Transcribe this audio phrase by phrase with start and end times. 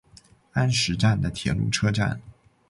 [0.53, 2.19] 安食站的铁路车站。